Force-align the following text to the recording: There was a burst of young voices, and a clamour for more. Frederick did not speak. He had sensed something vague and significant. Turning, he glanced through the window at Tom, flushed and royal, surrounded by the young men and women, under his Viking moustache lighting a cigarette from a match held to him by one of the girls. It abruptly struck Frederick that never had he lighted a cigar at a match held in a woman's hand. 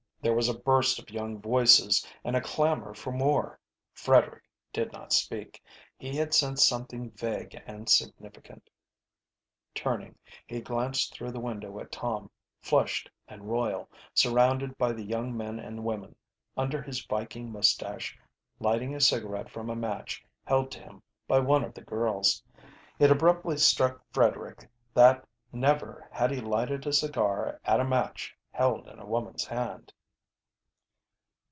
There 0.23 0.35
was 0.35 0.47
a 0.49 0.53
burst 0.59 0.99
of 0.99 1.09
young 1.09 1.41
voices, 1.41 2.05
and 2.23 2.35
a 2.35 2.41
clamour 2.41 2.93
for 2.93 3.11
more. 3.11 3.59
Frederick 3.91 4.43
did 4.71 4.93
not 4.93 5.11
speak. 5.11 5.59
He 5.97 6.15
had 6.15 6.31
sensed 6.35 6.67
something 6.67 7.09
vague 7.09 7.59
and 7.65 7.89
significant. 7.89 8.69
Turning, 9.73 10.13
he 10.45 10.61
glanced 10.61 11.11
through 11.15 11.31
the 11.31 11.39
window 11.39 11.79
at 11.79 11.91
Tom, 11.91 12.29
flushed 12.61 13.09
and 13.27 13.49
royal, 13.49 13.89
surrounded 14.13 14.77
by 14.77 14.91
the 14.93 15.01
young 15.03 15.35
men 15.35 15.57
and 15.59 15.83
women, 15.83 16.15
under 16.55 16.83
his 16.83 17.03
Viking 17.03 17.51
moustache 17.51 18.15
lighting 18.59 18.93
a 18.93 19.01
cigarette 19.01 19.49
from 19.49 19.71
a 19.71 19.75
match 19.75 20.23
held 20.45 20.69
to 20.73 20.79
him 20.81 21.01
by 21.27 21.39
one 21.39 21.63
of 21.63 21.73
the 21.73 21.81
girls. 21.81 22.43
It 22.99 23.09
abruptly 23.09 23.57
struck 23.57 24.03
Frederick 24.13 24.69
that 24.93 25.27
never 25.51 26.07
had 26.11 26.29
he 26.29 26.39
lighted 26.41 26.85
a 26.85 26.93
cigar 26.93 27.59
at 27.65 27.79
a 27.79 27.83
match 27.83 28.37
held 28.51 28.87
in 28.87 28.99
a 28.99 29.05
woman's 29.07 29.45
hand. 29.47 29.91